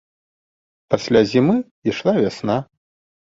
Пасля 0.95 1.21
зімы 1.33 1.55
ішла 1.91 2.11
вясна. 2.21 2.57